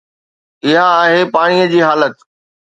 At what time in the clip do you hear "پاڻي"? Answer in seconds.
1.33-1.61